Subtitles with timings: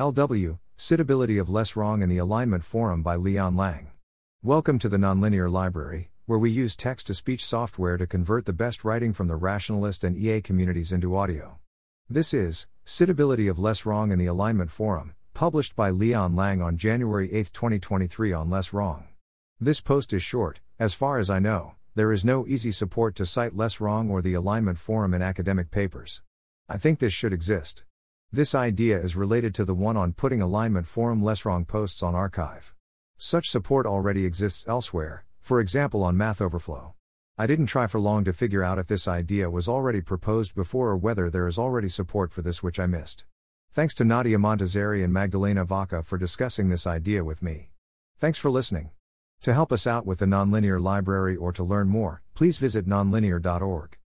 [0.00, 3.90] LW, Citability of Less Wrong in the Alignment Forum by Leon Lang.
[4.42, 8.54] Welcome to the Nonlinear Library, where we use text to speech software to convert the
[8.54, 11.58] best writing from the rationalist and EA communities into audio.
[12.08, 16.78] This is Citability of Less Wrong in the Alignment Forum, published by Leon Lang on
[16.78, 19.08] January 8, 2023 on Less Wrong.
[19.60, 23.26] This post is short, as far as I know, there is no easy support to
[23.26, 26.22] cite Less Wrong or the Alignment Forum in academic papers.
[26.66, 27.84] I think this should exist.
[28.34, 32.14] This idea is related to the one on putting alignment forum less wrong posts on
[32.14, 32.72] arxiv.
[33.18, 36.94] Such support already exists elsewhere, for example on Math Overflow.
[37.36, 40.88] I didn't try for long to figure out if this idea was already proposed before
[40.88, 43.26] or whether there is already support for this which I missed.
[43.70, 47.68] Thanks to Nadia Montazeri and Magdalena Wache for discussing this idea with me.
[48.18, 48.92] Thanks for listening.
[49.42, 53.98] To help us out with the Nonlinear Library or to learn more, please visit nonlinear.org.